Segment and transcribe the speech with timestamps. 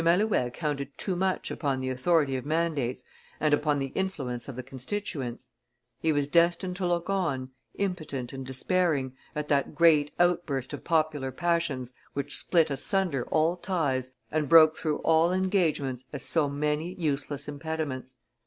[0.03, 3.03] Malouet counted too much upon the authority of mandates
[3.39, 5.51] and upon the influence of the constituents;
[5.99, 11.31] he was destined to look on, impotent and despairing, at that great outburst of popular
[11.31, 17.47] passions which split asunder all ties and broke through all engagements as so many useless
[17.47, 18.15] impediments.